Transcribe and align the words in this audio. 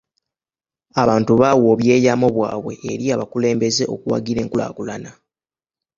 Abantu 1.01 1.31
baawa 1.41 1.65
obyeyamo 1.73 2.27
bwabwe 2.35 2.73
eri 2.91 3.05
abakulembeze 3.15 3.83
okuwagira 3.95 4.39
enkulaakulana. 4.43 5.11